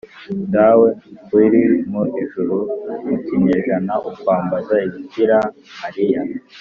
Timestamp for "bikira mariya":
4.91-6.21